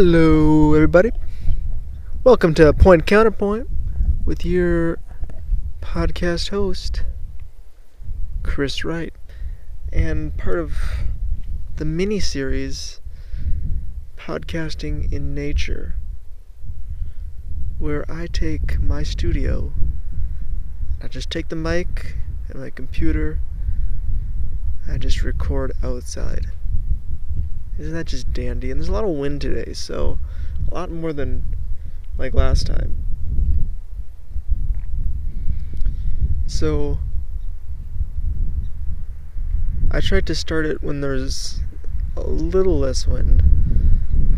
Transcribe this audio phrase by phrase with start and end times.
[0.00, 1.10] Hello, everybody.
[2.22, 3.68] Welcome to Point Counterpoint
[4.24, 5.00] with your
[5.80, 7.02] podcast host,
[8.44, 9.12] Chris Wright,
[9.92, 10.74] and part of
[11.78, 13.00] the mini series
[14.16, 15.96] Podcasting in Nature,
[17.80, 19.72] where I take my studio,
[21.02, 22.14] I just take the mic
[22.48, 23.40] and my computer,
[24.88, 26.52] I just record outside.
[27.78, 28.70] Isn't that just dandy?
[28.70, 30.18] And there's a lot of wind today, so
[30.70, 31.44] a lot more than
[32.18, 32.96] like last time.
[36.46, 36.98] So
[39.90, 41.60] I tried to start it when there's
[42.16, 43.42] a little less wind,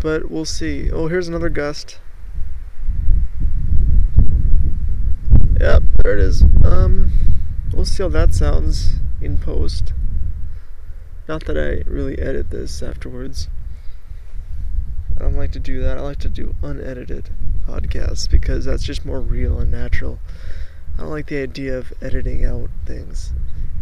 [0.02, 0.90] but we'll see.
[0.90, 1.98] Oh, here's another gust.
[5.58, 6.42] Yep, there it is.
[6.64, 7.12] Um,
[7.72, 9.92] we'll see how that sounds in post.
[11.30, 13.46] Not that I really edit this afterwards.
[15.16, 15.96] I don't like to do that.
[15.96, 17.30] I like to do unedited
[17.68, 20.18] podcasts because that's just more real and natural.
[20.98, 23.32] I don't like the idea of editing out things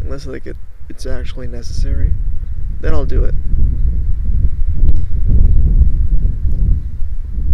[0.03, 0.59] unless like it,
[0.91, 2.13] it's actually necessary.
[2.83, 3.35] Then I'll do it.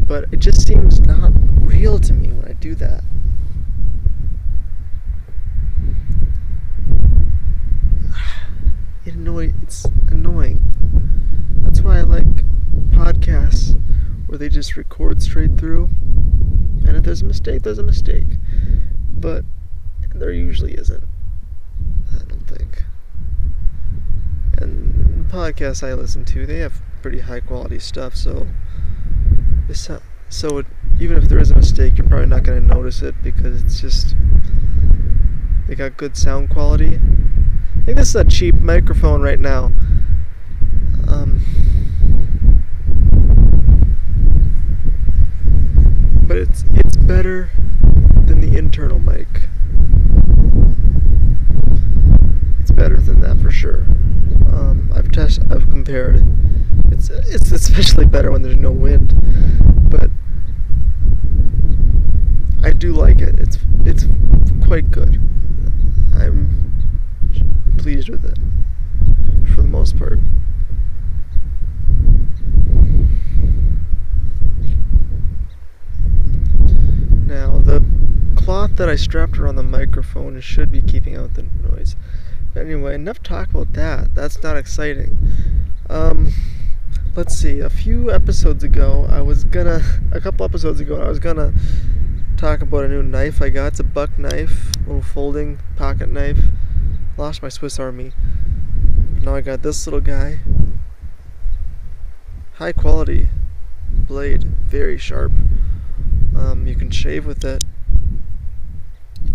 [0.09, 3.05] But it just seems not real to me when I do that.
[9.07, 10.63] it annoy it's annoying.
[11.63, 12.27] That's why I like
[12.91, 13.81] podcasts
[14.27, 15.89] where they just record straight through.
[16.87, 18.39] And if there's a mistake, there's a mistake.
[19.11, 19.45] But
[20.15, 21.03] there usually isn't.
[22.15, 22.85] I don't think.
[24.59, 28.47] And podcasts I listen to, they have pretty high quality stuff, so
[30.29, 30.67] so it,
[31.01, 33.81] even if there is a mistake, you're probably not going to notice it because it's
[33.81, 34.15] just
[35.67, 37.01] they got good sound quality
[37.85, 39.71] I think this is a cheap microphone right now.
[41.07, 41.39] Um,
[46.27, 47.51] but it's it's better
[48.25, 49.29] than the internal mic.
[52.59, 53.83] It's better than that for sure.
[54.51, 56.25] Um, I've tested, I've compared.
[56.91, 59.13] It's it's especially better when there's no wind,
[59.91, 60.09] but
[62.67, 63.39] I do like it.
[63.39, 64.07] It's it's
[64.65, 65.21] quite good.
[66.15, 66.64] I'm
[67.85, 68.39] pleased with it
[69.55, 70.19] for the most part.
[77.27, 77.85] Now, the
[78.37, 81.95] cloth that I strapped around the microphone should be keeping out the noise.
[82.55, 84.15] But anyway, enough talk about that.
[84.15, 85.19] That's not exciting.
[85.91, 86.33] Um,
[87.15, 87.61] let's see.
[87.61, 91.53] A few episodes ago, I was gonna, a couple episodes ago, I was gonna
[92.39, 93.67] talk about a new knife I got.
[93.67, 96.39] It's a buck knife, little folding pocket knife.
[97.17, 98.13] Lost my Swiss Army.
[99.23, 100.41] Now I got this little guy.
[102.55, 103.29] High quality
[104.07, 105.33] blade, very sharp.
[106.37, 107.63] Um, you can shave with it.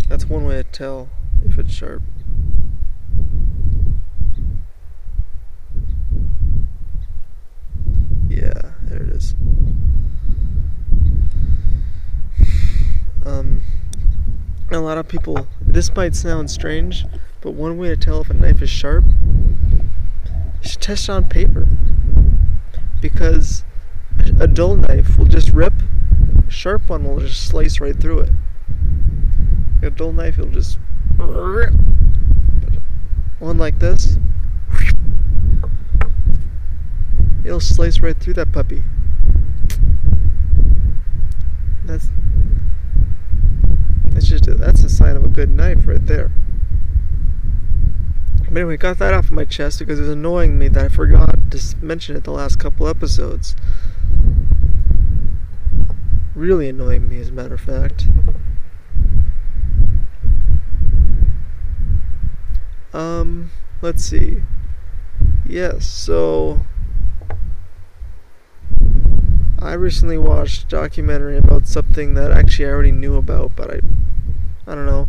[0.08, 1.08] That's one way to tell
[1.44, 2.02] if it's sharp.
[8.28, 9.34] Yeah, there it is.
[13.24, 13.62] Um,
[14.70, 17.06] a lot of people, this might sound strange,
[17.40, 19.04] but one way to tell if a knife is sharp
[20.62, 21.66] is to test it on paper.
[23.00, 23.64] Because
[24.38, 25.72] a dull knife will just rip,
[26.46, 28.32] a sharp one will just slice right through it.
[29.82, 30.78] A dull knife will just
[31.16, 31.72] rip.
[33.38, 34.18] One like this,
[37.42, 38.84] it'll slice right through that puppy.
[41.86, 42.10] That's
[44.10, 46.30] that's just a, that's a sign of a good knife right there.
[48.50, 51.52] But anyway, got that off my chest because it was annoying me that I forgot
[51.52, 53.54] to mention it the last couple episodes.
[56.34, 58.08] Really annoying me, as a matter of fact.
[62.92, 63.52] Um,
[63.82, 64.42] let's see.
[65.46, 66.62] Yes, so
[69.60, 73.80] I recently watched a documentary about something that actually I already knew about, but I
[74.66, 75.06] I don't know.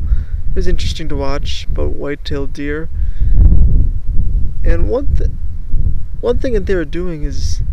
[0.52, 2.90] It was interesting to watch about white-tailed deer.
[4.64, 5.32] And one th-
[6.20, 7.64] one thing that they were doing is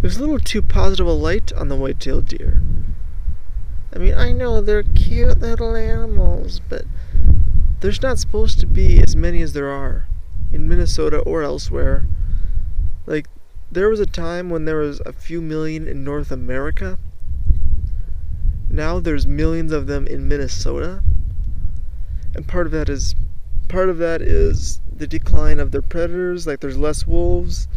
[0.00, 2.62] there's a little too positive a light on the white-tailed deer.
[3.94, 6.84] I mean, I know they're cute little animals, but
[7.80, 10.08] there's not supposed to be as many as there are
[10.52, 12.06] in Minnesota or elsewhere.
[13.06, 13.28] Like
[13.70, 16.98] there was a time when there was a few million in North America.
[18.70, 21.02] Now there's millions of them in Minnesota.
[22.34, 23.14] And part of that is
[23.68, 26.46] part of that is the decline of their predators.
[26.46, 27.68] Like there's less wolves,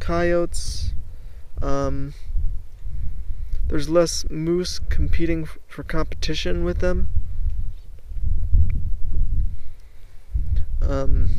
[0.00, 0.94] coyotes,
[1.62, 2.14] um,
[3.68, 7.08] there's less moose competing for competition with them.
[10.82, 11.30] Um,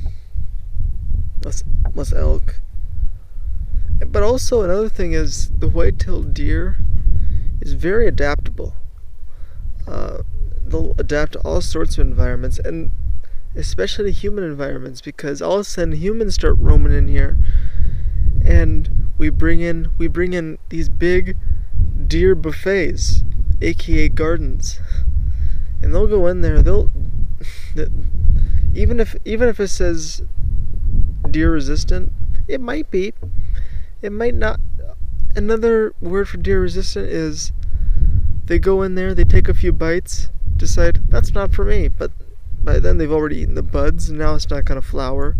[1.44, 1.64] less
[1.96, 2.60] less elk.
[4.06, 6.78] But also another thing is the white-tailed deer
[7.62, 8.75] is very adaptable.
[9.88, 10.24] Uh,
[10.66, 12.92] they'll adapt to all sorts of environments, and
[13.57, 17.38] especially human environments, because all of a sudden humans start roaming in here,
[18.45, 21.36] and we bring in we bring in these big
[22.07, 23.24] deer buffets,
[23.62, 24.80] aka gardens,
[25.81, 26.62] and they'll go in there.
[26.62, 26.92] They'll
[28.74, 30.21] even if even if it says
[31.30, 32.12] deer resistant,
[32.48, 33.13] it might be.
[34.01, 34.59] It might not.
[35.36, 37.51] Another word for deer resistant is
[38.45, 42.12] they go in there, they take a few bites, decide that's not for me, but
[42.68, 45.38] by then they've already eaten the buds, and now it's not gonna flower.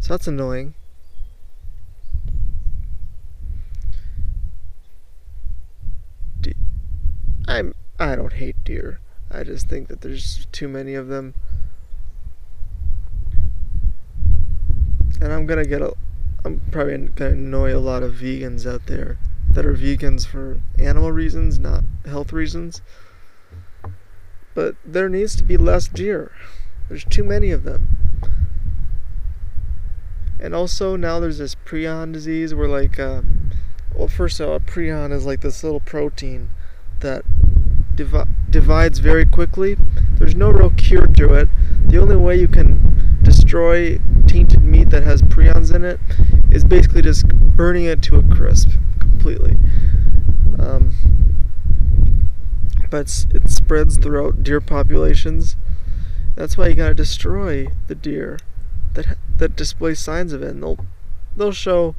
[0.00, 0.72] So that's annoying.
[6.40, 6.54] De-
[7.46, 8.98] I'm I don't hate deer.
[9.30, 11.34] I just think that there's too many of them.
[15.20, 15.92] And I'm gonna get a
[16.46, 19.18] I'm probably gonna annoy a lot of vegans out there
[19.50, 22.80] that are vegans for animal reasons, not health reasons.
[24.54, 26.30] But there needs to be less deer.
[26.88, 27.96] There's too many of them.
[30.38, 33.22] And also now there's this prion disease where like uh,
[33.94, 36.50] well first of all a prion is like this little protein
[37.00, 37.24] that
[37.94, 39.76] divi- divides very quickly.
[40.18, 41.48] There's no real cure to it.
[41.86, 45.98] The only way you can destroy tainted meat that has prions in it
[46.52, 49.56] is basically just burning it to a crisp completely.
[50.58, 50.92] Um,
[52.90, 55.56] but it spreads throughout deer populations.
[56.36, 58.38] That's why you gotta destroy the deer
[58.92, 60.84] that that display signs of it, and they'll
[61.34, 61.94] they'll show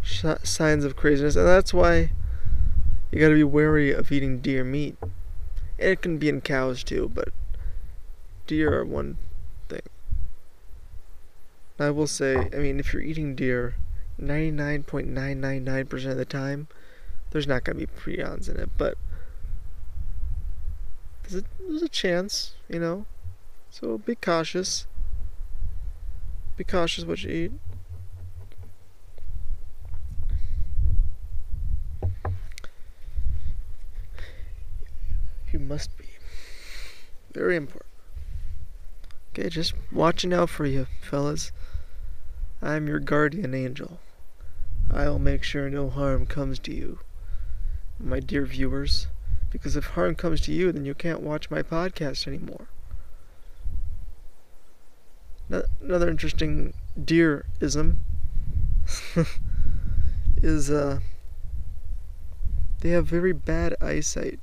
[0.00, 2.10] sh- signs of craziness, and that's why
[3.10, 4.96] you gotta be wary of eating deer meat.
[5.02, 7.28] And it can be in cows too, but
[8.46, 9.18] deer are one
[9.68, 9.82] thing.
[11.78, 13.74] I will say, I mean, if you're eating deer,
[14.18, 16.68] 99.999% of the time,
[17.30, 18.96] there's not to be prions in it, but
[21.22, 23.06] there's a, there's a chance, you know?
[23.70, 24.86] So be cautious.
[26.56, 27.52] Be cautious what you eat.
[35.52, 36.04] You must be.
[37.32, 37.92] Very important.
[39.32, 41.52] Okay, just watching out for you, fellas.
[42.60, 43.98] I'm your guardian angel.
[44.90, 46.98] I'll make sure no harm comes to you,
[47.98, 49.06] my dear viewers,
[49.52, 52.66] because if harm comes to you, then you can't watch my podcast anymore.
[55.82, 57.96] Another interesting deerism
[60.42, 61.00] is uh,
[62.80, 64.40] they have very bad eyesight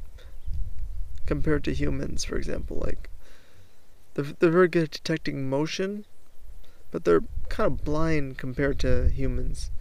[1.26, 2.78] compared to humans, for example.
[2.86, 3.10] Like,
[4.14, 6.06] they're, they're very good at detecting motion,
[6.92, 9.72] but they're kind of blind compared to humans.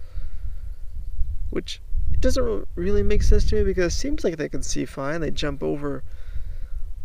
[1.50, 1.80] Which
[2.18, 5.20] it doesn't really make sense to me because it seems like they can see fine.
[5.20, 6.02] They jump over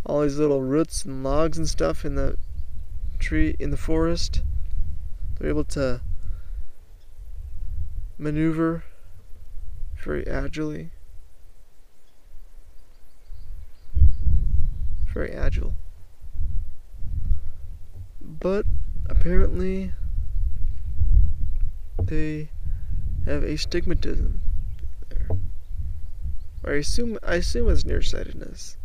[0.07, 2.35] all these little roots and logs and stuff in the
[3.19, 4.41] tree in the forest.
[5.37, 6.01] They're able to
[8.17, 8.85] maneuver
[10.03, 10.89] very agilely.
[15.13, 15.75] Very agile.
[18.19, 18.65] But
[19.07, 19.91] apparently
[22.01, 22.49] they
[23.27, 24.39] have astigmatism.
[26.63, 28.77] Or I assume I assume it's nearsightedness.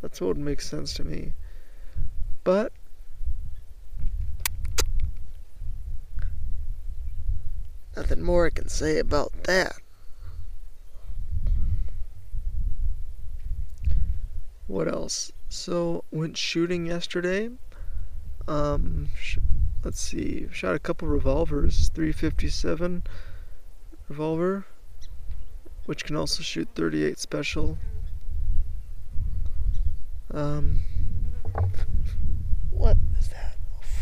[0.00, 1.34] That's what would make sense to me.
[2.42, 2.72] But
[7.96, 9.74] nothing more I can say about that.
[14.66, 15.32] What else?
[15.48, 17.50] So went shooting yesterday.
[18.46, 19.38] Um, sh-
[19.84, 20.46] let's see.
[20.52, 21.88] Shot a couple revolvers.
[21.88, 23.02] 357
[24.08, 24.64] revolver,
[25.86, 27.78] which can also shoot 38 special.
[30.32, 30.80] Um,
[32.70, 33.56] what is that?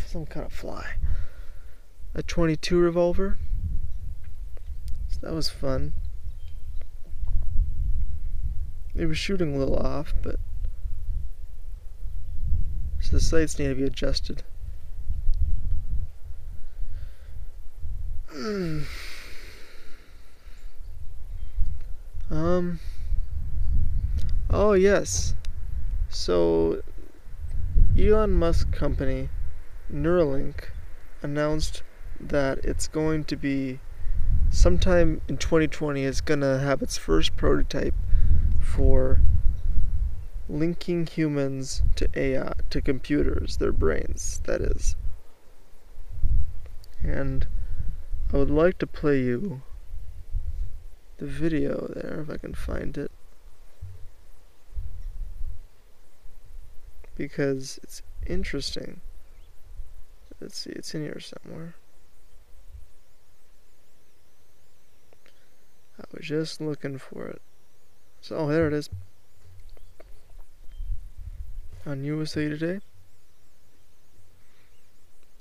[0.07, 0.95] Some kind of fly.
[2.15, 3.39] A 22 revolver.
[5.09, 5.93] So that was fun.
[8.95, 10.37] It was shooting a little off, but
[13.01, 14.43] so the sights need to be adjusted.
[22.59, 22.81] Um.
[24.51, 25.35] Oh yes.
[26.09, 26.83] So,
[27.97, 29.29] Elon Musk company,
[29.93, 30.71] Neuralink,
[31.23, 31.83] announced
[32.19, 33.79] that it's going to be
[34.51, 37.95] sometime in 2020 is gonna have its first prototype
[38.59, 39.21] for
[40.49, 44.97] linking humans to AI, to computers, their brains, that is.
[47.03, 47.47] And
[48.33, 49.63] I would like to play you
[51.19, 53.11] the video there if I can find it.
[57.17, 59.01] Because it's interesting.
[60.41, 61.75] Let's see, it's in here somewhere.
[66.01, 67.43] I was just looking for it.
[68.21, 68.89] So, oh, there it is.
[71.85, 72.81] On USA Today.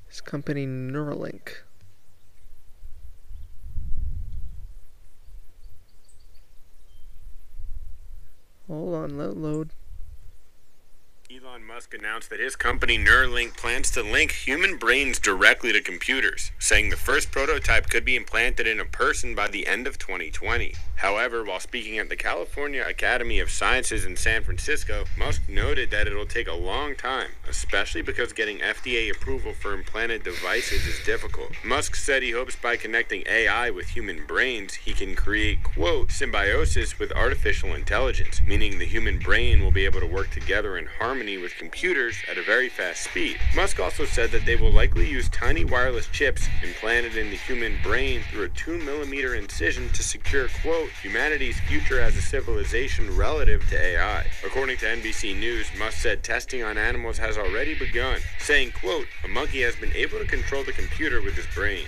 [0.08, 1.58] This company Neuralink.
[8.68, 9.74] Hold on, load.
[11.68, 16.90] Musk announced that his company Neuralink plans to link human brains directly to computers, saying
[16.90, 20.74] the first prototype could be implanted in a person by the end of 2020.
[20.96, 26.08] However, while speaking at the California Academy of Sciences in San Francisco, Musk noted that
[26.08, 31.52] it'll take a long time, especially because getting FDA approval for implanted devices is difficult.
[31.66, 36.98] Musk said he hopes by connecting AI with human brains, he can create, quote, symbiosis
[36.98, 41.38] with artificial intelligence, meaning the human brain will be able to work together in harmony
[41.38, 43.38] with computers at a very fast speed.
[43.56, 47.78] Musk also said that they will likely use tiny wireless chips implanted in the human
[47.82, 53.68] brain through a 2 millimeter incision to secure, quote, humanity's future as a civilization relative
[53.70, 54.26] to AI.
[54.46, 59.28] According to NBC News, Musk said testing on animals has already begun, saying, quote, a
[59.28, 61.86] monkey has been able to control the computer with his brain.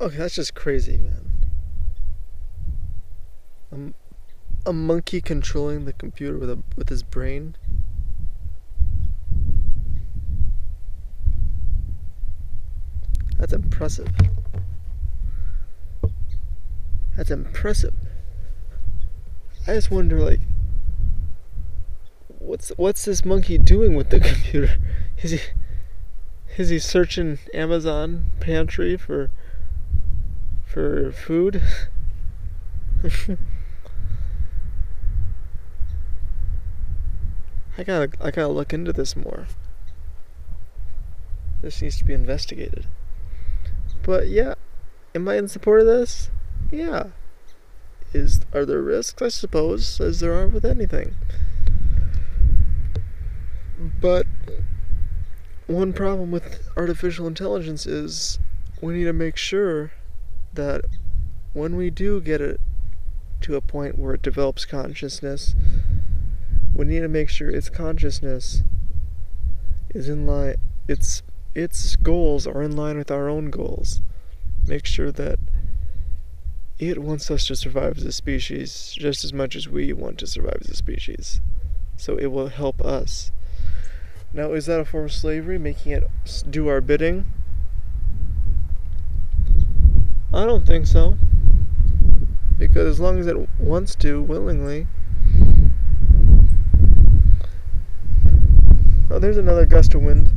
[0.00, 1.30] Okay, that's just crazy, man.
[3.72, 3.94] Um,
[4.66, 7.56] a monkey controlling the computer with a with his brain.
[13.40, 14.08] That's impressive.
[17.16, 17.94] That's impressive.
[19.66, 20.40] I just wonder, like,
[22.38, 24.76] what's what's this monkey doing with the computer?
[25.22, 25.40] Is he
[26.58, 29.30] is he searching Amazon pantry for
[30.62, 31.62] for food?
[37.78, 39.46] I gotta I gotta look into this more.
[41.62, 42.86] This needs to be investigated.
[44.02, 44.54] But yeah,
[45.14, 46.30] am I in support of this?
[46.70, 47.08] Yeah.
[48.12, 49.22] Is are there risks?
[49.22, 51.14] I suppose, as there are with anything.
[54.00, 54.26] But
[55.66, 58.38] one problem with artificial intelligence is
[58.80, 59.92] we need to make sure
[60.52, 60.84] that
[61.52, 62.60] when we do get it
[63.42, 65.54] to a point where it develops consciousness,
[66.74, 68.62] we need to make sure its consciousness
[69.94, 70.56] is in line
[70.88, 71.22] its
[71.60, 74.00] its goals are in line with our own goals.
[74.66, 75.38] Make sure that
[76.78, 80.26] it wants us to survive as a species just as much as we want to
[80.26, 81.42] survive as a species.
[81.98, 83.30] So it will help us.
[84.32, 86.04] Now, is that a form of slavery, making it
[86.48, 87.26] do our bidding?
[90.32, 91.18] I don't think so.
[92.56, 94.86] Because as long as it wants to, willingly.
[99.10, 100.32] Oh, there's another gust of wind.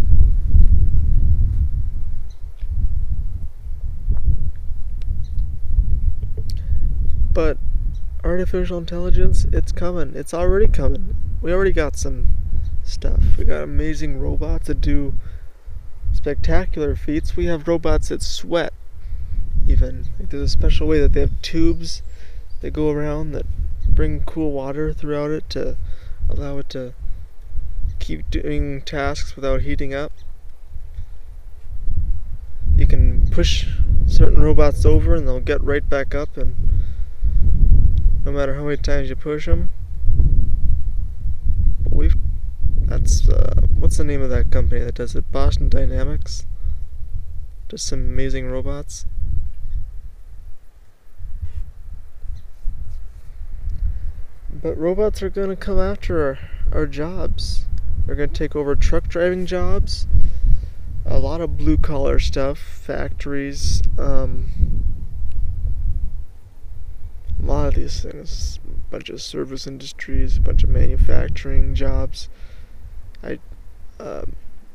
[7.34, 7.58] But
[8.24, 10.14] artificial intelligence, it's coming.
[10.16, 11.16] It's already coming.
[11.42, 12.30] We already got some
[12.84, 13.22] stuff.
[13.38, 15.16] We got amazing robots that do
[16.14, 17.36] spectacular feats.
[17.36, 18.74] We have robots that sweat,
[19.68, 20.08] even.
[20.20, 22.02] Like there's a special way that they have tubes
[22.62, 23.46] that go around that
[23.90, 25.78] bring cool water throughout it to
[26.30, 26.94] allow it to
[28.00, 30.12] keep doing tasks without heating up.
[32.76, 33.68] You can push
[34.08, 36.56] certain robots over and they'll get right back up and
[38.26, 39.70] no matter how many times you push them.
[41.84, 42.16] But we've
[42.82, 45.32] that's uh, what's the name of that company that does it?
[45.32, 46.46] Boston Dynamics.
[47.70, 49.06] Just some amazing robots.
[54.50, 56.40] But robots are gonna come after our,
[56.72, 57.66] our jobs.
[58.06, 60.08] They're gonna take over truck driving jobs,
[61.06, 64.93] a lot of blue collar stuff, factories, um,
[67.44, 72.30] a lot of these things, a bunch of service industries, a bunch of manufacturing jobs.
[73.22, 73.40] I,
[74.00, 74.24] uh,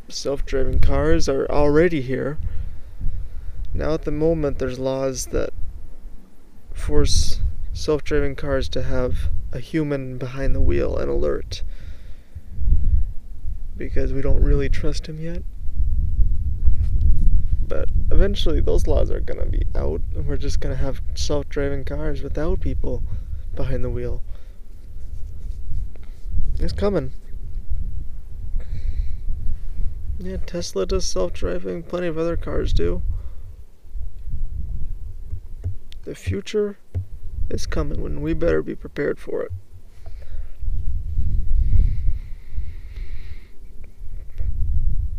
[0.08, 2.38] self-driving cars are already here.
[3.72, 5.50] Now, at the moment, there's laws that
[6.74, 7.40] force
[7.72, 11.62] self-driving cars to have a human behind the wheel and alert
[13.76, 15.42] because we don't really trust him yet.
[17.66, 22.20] But eventually those laws are gonna be out, and we're just gonna have self-driving cars
[22.20, 23.00] without people
[23.54, 24.24] behind the wheel.
[26.58, 27.12] It's coming.
[30.18, 31.84] Yeah, Tesla does self-driving.
[31.84, 33.02] Plenty of other cars do.
[36.02, 36.76] The future
[37.48, 39.52] is coming, and we better be prepared for it.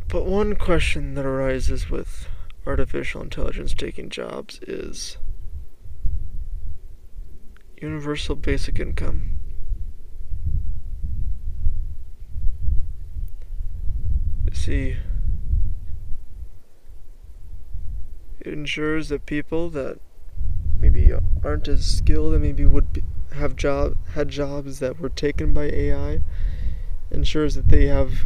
[0.09, 2.27] But one question that arises with
[2.65, 5.17] artificial intelligence taking jobs is
[7.81, 9.39] universal basic income.
[14.51, 14.97] See,
[18.39, 19.99] it ensures that people that
[20.79, 21.11] maybe
[21.43, 25.65] aren't as skilled and maybe would be, have job had jobs that were taken by
[25.65, 26.21] AI
[27.11, 28.25] ensures that they have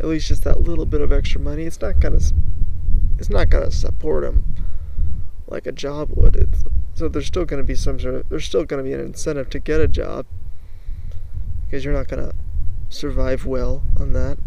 [0.00, 1.64] at least just that little bit of extra money.
[1.64, 2.20] It's not gonna
[3.18, 4.44] it's not gonna support them
[5.46, 6.36] like a job would.
[6.36, 9.50] It's, so there's still gonna be some sort of there's still gonna be an incentive
[9.50, 10.26] to get a job
[11.64, 12.32] because you're not gonna
[12.88, 14.38] survive well on that.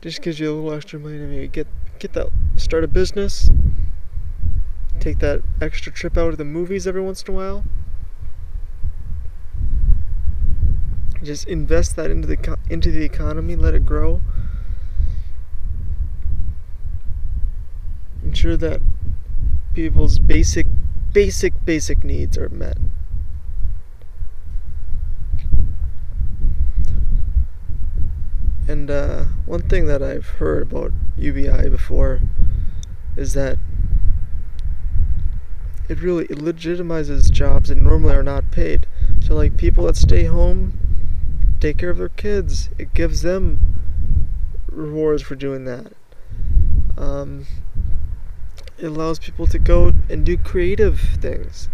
[0.00, 1.66] Just gives you a little extra money to maybe get
[1.98, 3.48] get that start a business,
[4.98, 7.64] take that extra trip out of the movies every once in a while.
[11.22, 14.20] Just invest that into the into the economy, let it grow.
[18.32, 18.80] Ensure that
[19.74, 20.66] people's basic
[21.12, 22.78] basic basic needs are met.
[28.66, 32.22] And uh, one thing that I've heard about UBI before
[33.18, 33.58] is that
[35.90, 38.86] it really it legitimizes jobs that normally are not paid.
[39.20, 40.72] So like people that stay home
[41.60, 42.70] take care of their kids.
[42.78, 43.60] It gives them
[44.70, 45.92] rewards for doing that.
[46.96, 47.46] Um,
[48.82, 51.68] it allows people to go and do creative things.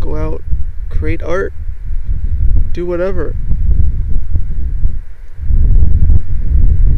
[0.00, 0.42] Go out,
[0.88, 1.52] create art,
[2.72, 3.36] do whatever.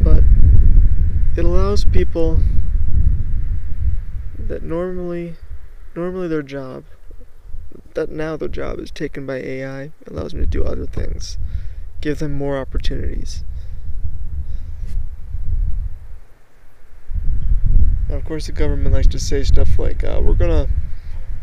[0.03, 0.23] But
[1.37, 2.39] it allows people
[4.39, 5.35] that normally
[5.97, 6.85] normally their job
[7.95, 11.39] that now their job is taken by AI allows them to do other things
[12.01, 13.45] give them more opportunities.
[18.11, 20.67] And of course, the government likes to say stuff like, uh, "We're gonna,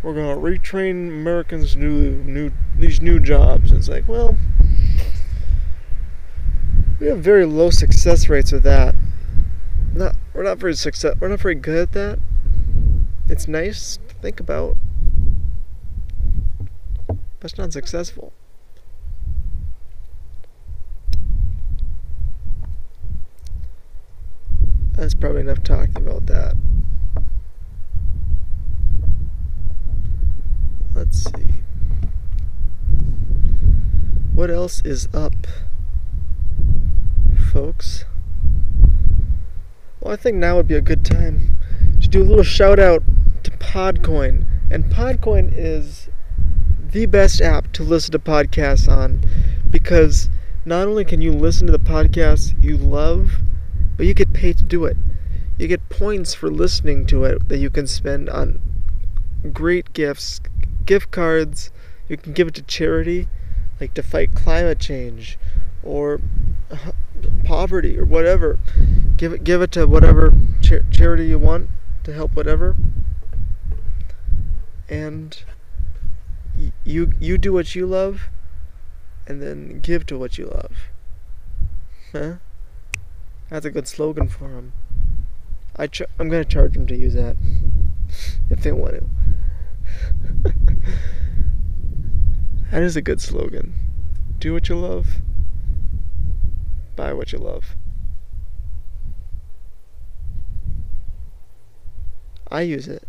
[0.03, 4.35] we're gonna retrain Americans new, new these new jobs." And it's like, well,
[6.99, 8.95] we have very low success rates with that.
[9.93, 11.15] Not, we're not very success.
[11.21, 12.19] We're not very good at that.
[13.29, 14.75] It's nice to think about,
[17.07, 17.17] but
[17.49, 18.33] it's not successful.
[25.07, 26.57] That's probably enough talking about that.
[30.93, 31.63] Let's see.
[34.33, 35.31] What else is up,
[37.53, 38.03] folks?
[40.01, 41.57] Well, I think now would be a good time
[42.01, 43.01] to do a little shout out
[43.43, 44.45] to Podcoin.
[44.69, 46.09] And Podcoin is
[46.91, 49.21] the best app to listen to podcasts on
[49.69, 50.27] because
[50.65, 53.31] not only can you listen to the podcasts you love,
[53.97, 54.95] but you get paid to do it.
[55.57, 58.59] You get points for listening to it that you can spend on
[59.51, 60.39] great gifts,
[60.85, 61.71] gift cards.
[62.07, 63.27] You can give it to charity,
[63.81, 65.37] like to fight climate change
[65.83, 66.21] or
[66.71, 66.91] uh,
[67.43, 68.59] poverty or whatever.
[69.17, 70.31] Give it give it to whatever
[70.61, 71.69] char- charity you want
[72.03, 72.75] to help whatever.
[74.87, 75.43] And
[76.85, 78.29] you you do what you love
[79.25, 80.71] and then give to what you love.
[82.11, 82.35] Huh?
[83.49, 84.73] That's a good slogan for them.
[85.77, 87.37] I I'm gonna charge them to use that
[88.49, 89.05] if they want to.
[92.71, 93.73] that is a good slogan.
[94.39, 95.21] Do what you love.
[96.95, 97.75] Buy what you love.
[102.49, 103.03] I use it.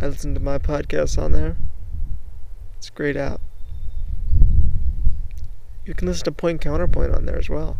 [0.00, 1.56] I listen to my podcasts on there.
[2.76, 3.40] It's a great app.
[5.84, 7.78] You can listen to Point Counterpoint on there as well.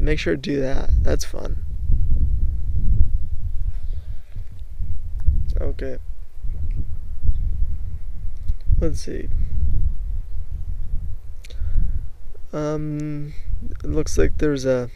[0.00, 0.90] Make sure to do that.
[1.02, 1.62] That's fun.
[5.60, 5.98] Okay.
[8.80, 9.28] Let's see.
[12.54, 13.34] Um,
[13.84, 14.88] it looks like there's a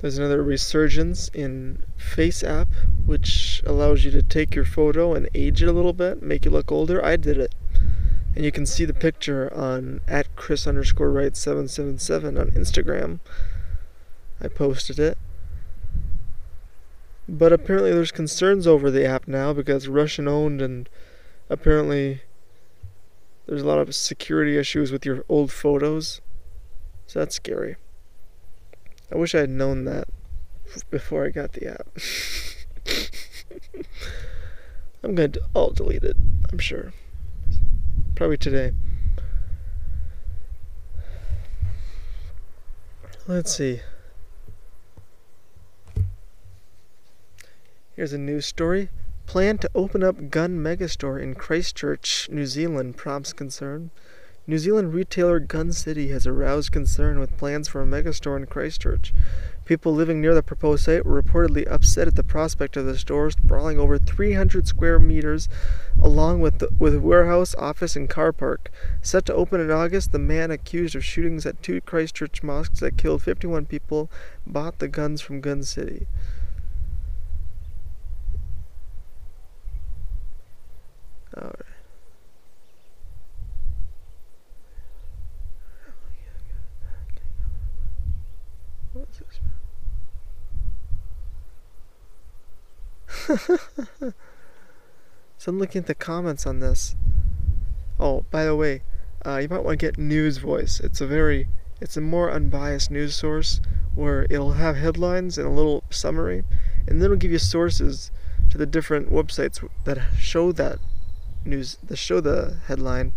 [0.00, 2.68] there's another resurgence in Face App,
[3.06, 6.50] which allows you to take your photo and age it a little bit, make it
[6.50, 7.02] look older.
[7.02, 7.54] I did it
[8.34, 12.50] and you can see the picture on at Chris underscore Wright seven seven seven on
[12.50, 13.18] Instagram.
[14.42, 15.16] I posted it,
[17.26, 20.86] But apparently there's concerns over the app now because Russian owned and
[21.48, 22.20] apparently
[23.46, 26.20] there's a lot of security issues with your old photos.
[27.06, 27.76] So that's scary.
[29.10, 30.08] I wish I had known that
[30.90, 31.88] before I got the app.
[35.02, 36.18] I'm going to I'll delete it,
[36.52, 36.92] I'm sure.
[38.14, 38.72] Probably today.
[43.26, 43.80] Let's see.
[47.96, 48.90] Here's a news story.
[49.24, 53.90] Plan to open up gun megastore in Christchurch, New Zealand prompts concern.
[54.46, 59.14] New Zealand retailer Gun City has aroused concern with plans for a megastore in Christchurch.
[59.64, 63.30] People living near the proposed site were reportedly upset at the prospect of the store
[63.30, 65.48] sprawling over 300 square meters,
[66.02, 68.70] along with the, with warehouse, office, and car park.
[69.00, 72.98] Set to open in August, the man accused of shootings at two Christchurch mosques that
[72.98, 74.10] killed 51 people
[74.46, 76.06] bought the guns from Gun City.
[81.36, 81.73] All right.
[93.98, 94.12] so
[95.46, 96.94] I'm looking at the comments on this.
[97.98, 98.82] Oh, by the way,
[99.24, 100.80] uh, you might want to get News Voice.
[100.80, 101.48] It's a very,
[101.80, 103.60] it's a more unbiased news source
[103.94, 106.44] where it'll have headlines and a little summary,
[106.86, 108.10] and then it'll give you sources
[108.50, 110.78] to the different websites that show that
[111.46, 113.14] news, that show the headline,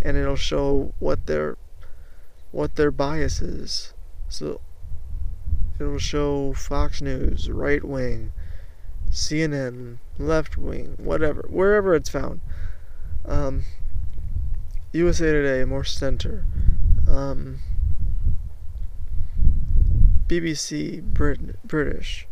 [0.00, 1.58] and it'll show what their,
[2.52, 3.92] what their bias is.
[4.28, 4.62] So
[5.78, 8.32] it'll show Fox News, right wing,
[9.10, 12.40] CNN, left wing, whatever, wherever it's found.
[13.24, 13.64] Um,
[14.92, 16.44] USA Today, more center.
[17.08, 17.58] Um,
[20.26, 22.28] BBC, Brit- British.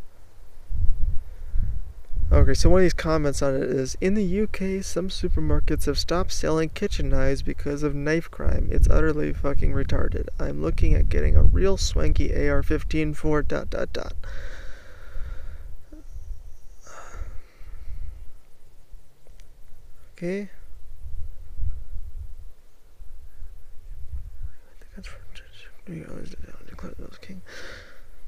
[2.30, 5.98] Okay, so one of these comments on it is In the UK, some supermarkets have
[5.98, 8.68] stopped selling kitchen knives because of knife crime.
[8.70, 10.28] It's utterly fucking retarded.
[10.38, 14.12] I'm looking at getting a real swanky AR 15 for dot dot dot.
[20.18, 20.48] Okay.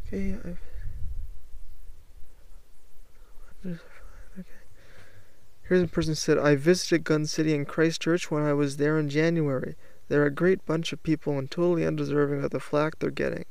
[0.07, 0.59] Okay, I've
[3.67, 3.79] Okay.
[5.63, 8.97] Here's a person who said, I visited Gun City and Christchurch when I was there
[8.97, 9.75] in January.
[10.07, 13.47] They're a great bunch of people and totally undeserving of the flack they're getting.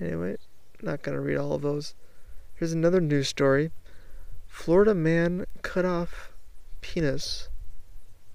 [0.00, 0.36] Anyway,
[0.80, 1.20] not going to
[2.54, 3.70] Here's another news story.
[4.46, 6.32] Florida man cut off
[6.80, 7.48] penis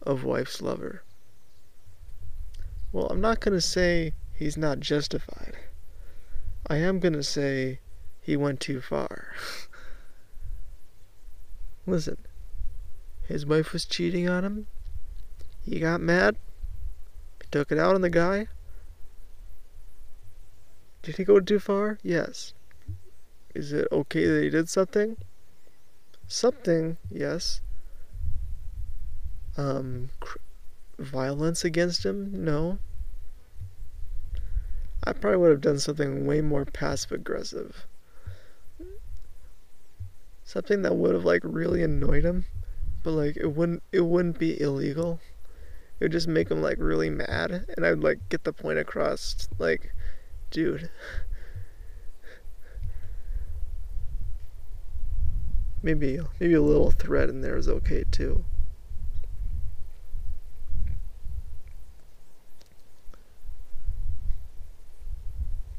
[0.01, 1.03] of wife's lover.
[2.91, 5.57] Well, I'm not going to say he's not justified.
[6.67, 7.79] I am going to say
[8.21, 9.33] he went too far.
[11.85, 12.17] Listen,
[13.27, 14.67] his wife was cheating on him.
[15.61, 16.37] He got mad.
[17.41, 18.47] He took it out on the guy.
[21.01, 21.99] Did he go too far?
[22.01, 22.53] Yes.
[23.53, 25.17] Is it okay that he did something?
[26.27, 27.61] Something, yes.
[29.55, 30.37] Um, cr-
[30.97, 32.43] violence against him?
[32.43, 32.79] No.
[35.03, 37.85] I probably would have done something way more passive aggressive.
[40.45, 42.45] Something that would have like really annoyed him,
[43.03, 45.19] but like it wouldn't it wouldn't be illegal.
[45.99, 48.79] It would just make him like really mad and I would like get the point
[48.79, 49.93] across like
[50.51, 50.89] dude
[55.83, 58.43] maybe maybe a little threat in there is okay too.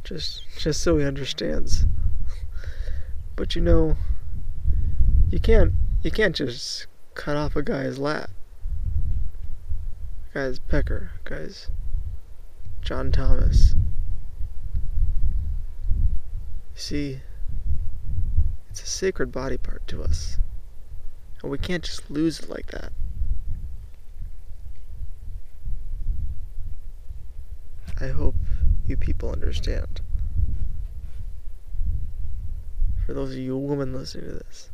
[0.04, 1.86] Just just so he understands.
[3.34, 3.96] But you know,
[5.30, 8.28] you can't you can't just cut off a guy's lat.
[10.34, 11.70] Guy's pecker, guy's
[12.82, 13.74] John Thomas.
[16.74, 17.22] See,
[18.74, 20.36] it's a sacred body part to us.
[21.40, 22.90] And we can't just lose it like that.
[28.00, 28.34] I hope
[28.88, 30.00] you people understand.
[33.06, 34.70] For those of you women listening to this,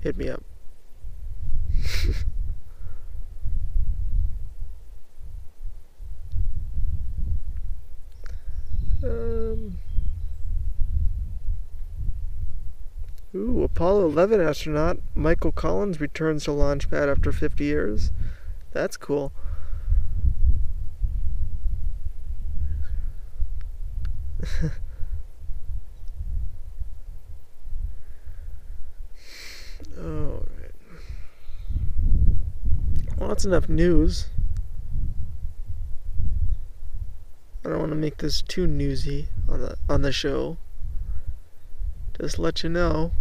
[0.00, 0.42] hit me up.
[9.04, 9.76] um.
[13.34, 18.10] Ooh, a Apollo 11 astronaut Michael Collins returns to Launchpad after 50 years.
[18.72, 19.32] That's cool.
[29.96, 30.42] Alright.
[33.16, 34.26] Well, that's enough news.
[37.64, 40.58] I don't want to make this too newsy on the on the show.
[42.20, 43.12] Just let you know.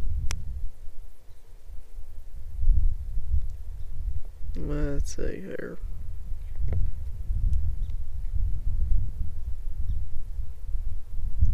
[4.98, 5.78] Let's see here.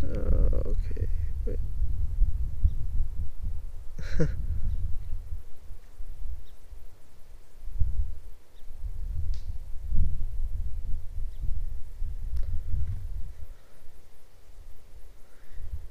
[0.06, 1.08] Okay,
[1.46, 1.60] wait.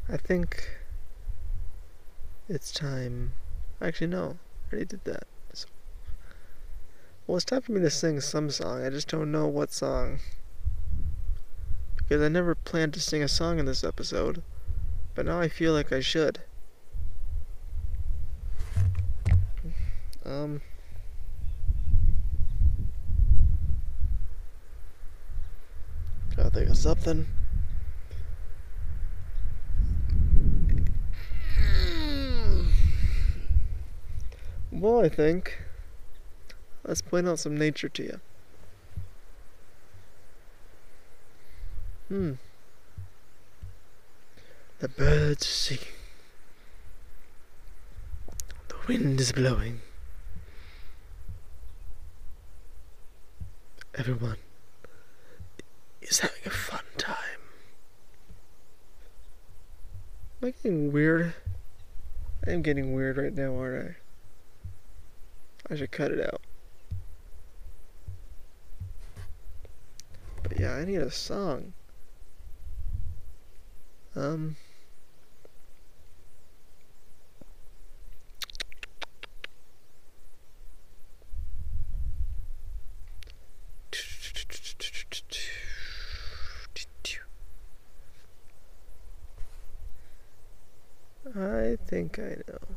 [0.08, 0.70] I think
[2.48, 3.34] it's time.
[3.82, 4.38] Actually, no.
[4.70, 5.24] I already did that.
[7.26, 8.84] Well, it's time for me to sing some song.
[8.84, 10.18] I just don't know what song.
[11.96, 14.42] Because I never planned to sing a song in this episode.
[15.14, 16.40] But now I feel like I should.
[20.24, 20.60] Um.
[26.36, 27.26] Gotta think of something.
[34.72, 35.58] Well, I think.
[36.84, 38.20] Let's point out some nature to you.
[42.08, 42.32] Hmm.
[44.80, 45.84] The birds singing.
[48.68, 49.80] The wind is blowing.
[53.94, 54.38] Everyone
[56.00, 57.16] is having a fun time.
[60.42, 61.34] Am I getting weird?
[62.44, 63.96] I am getting weird right now, aren't
[65.70, 65.72] I?
[65.72, 66.40] I should cut it out.
[70.58, 71.72] Yeah, I need a song.
[74.14, 74.56] Um.
[91.34, 92.71] I think I know.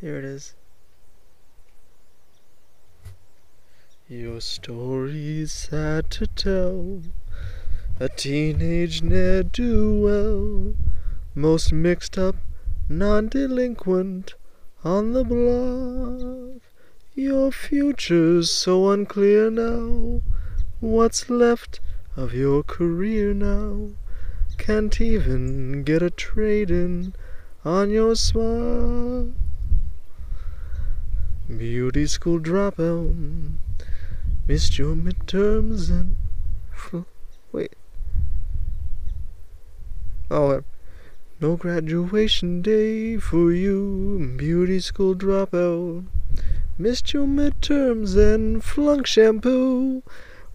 [0.00, 0.54] Here it is.
[4.08, 7.00] Your story's sad to tell.
[7.98, 10.74] A teenage ne'er do well,
[11.34, 12.36] most mixed up,
[12.88, 14.34] non delinquent
[14.82, 16.60] on the block.
[17.14, 20.20] Your future's so unclear now.
[20.80, 21.80] What's left
[22.16, 23.90] of your career now?
[24.58, 27.14] Can't even get a trade in
[27.64, 29.32] on your smile.
[31.58, 33.52] Beauty school dropout.
[34.48, 36.16] Missed your midterms and.
[37.52, 37.74] Wait.
[40.30, 40.60] Oh, uh,
[41.40, 44.34] no graduation day for you.
[44.36, 46.06] Beauty school dropout.
[46.76, 50.02] Missed your midterms and flunk shampoo.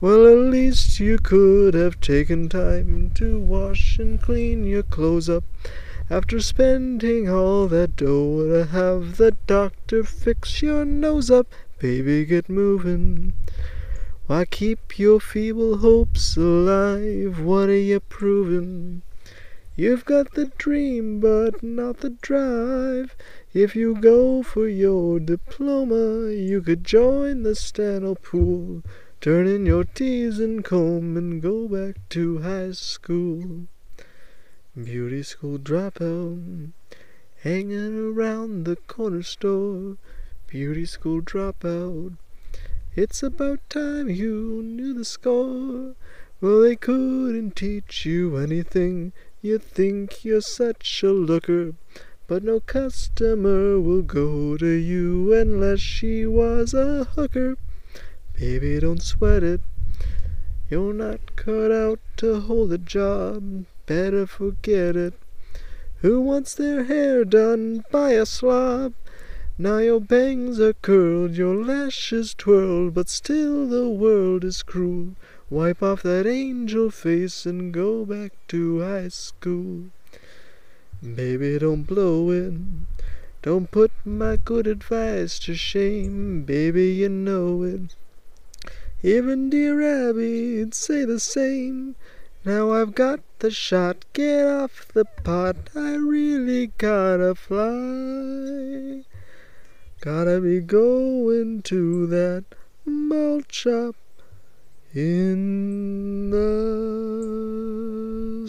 [0.02, 5.44] Well, at least you could have taken time to wash and clean your clothes up
[6.10, 12.50] after spending all that dough to have the doctor fix your nose up, baby, get
[12.50, 13.32] moving.
[14.26, 17.40] Why keep your feeble hopes alive?
[17.40, 19.04] What are you proving?
[19.76, 23.16] You've got the dream, but not the drive.
[23.54, 28.84] If you go for your diploma, you could join the steno pool,
[29.22, 33.68] turn in your T's and comb, and go back to high school.
[34.86, 36.72] Beauty school dropout,
[37.42, 39.98] hanging around the corner store.
[40.48, 42.16] Beauty school dropout,
[42.96, 45.96] it's about time you knew the score.
[46.40, 49.12] Well, they couldn't teach you anything.
[49.42, 51.74] You think you're such a looker,
[52.28, 57.58] but no customer will go to you unless she was a hooker.
[58.34, 59.60] Baby, don't sweat it.
[60.70, 65.16] You're not cut out to hold a job better forget it.
[66.02, 68.94] Who wants their hair done by a slob?
[69.58, 75.16] Now your bangs are curled, your lashes twirled, but still the world is cruel.
[75.50, 79.86] Wipe off that angel face and go back to high school.
[81.02, 82.54] Baby, don't blow it.
[83.42, 87.96] Don't put my good advice to shame, baby, you know it.
[89.02, 91.96] Even dear Abby'd say the same.
[92.46, 99.04] Now I've got the shot, get off the pot, I really gotta fly.
[100.00, 102.46] Gotta be going to that
[102.86, 103.98] malt shop
[104.94, 106.40] in the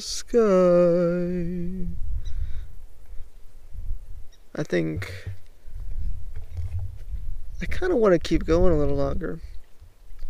[0.00, 1.88] sky.
[4.54, 5.12] I think
[7.60, 9.40] I kind of want to keep going a little longer.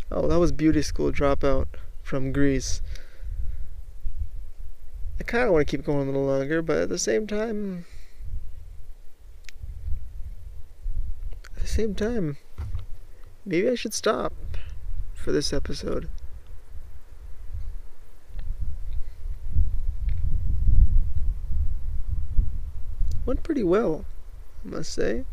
[0.09, 1.67] Oh, that was Beauty School Dropout
[2.01, 2.81] from Grease.
[5.21, 7.85] I kind of want to keep going a little longer, but at the same time,
[11.55, 12.37] at the same time,
[13.45, 14.33] maybe I should stop
[15.13, 16.09] for this episode.
[23.23, 24.05] Went pretty well,
[24.65, 25.25] I must say.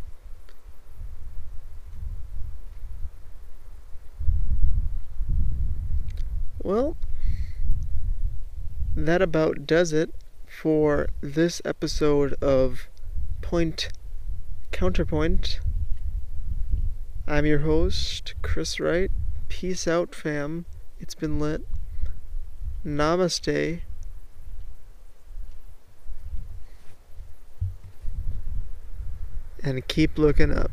[6.62, 6.94] Well,
[9.06, 10.14] that about does it
[10.46, 12.88] for this episode of
[13.42, 13.90] Point
[14.72, 15.60] Counterpoint.
[17.26, 19.10] I'm your host, Chris Wright.
[19.48, 20.64] Peace out, fam.
[20.98, 21.62] It's been lit.
[22.84, 23.82] Namaste.
[29.62, 30.70] And keep looking up.